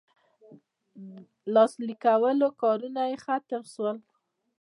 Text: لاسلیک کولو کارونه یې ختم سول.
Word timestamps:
لاسلیک 1.53 1.99
کولو 2.05 2.47
کارونه 2.61 3.01
یې 3.09 3.17
ختم 3.25 3.63
سول. 3.73 3.97